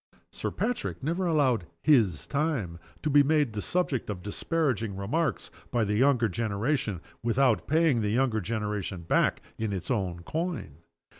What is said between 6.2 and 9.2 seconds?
generation without paying the younger generation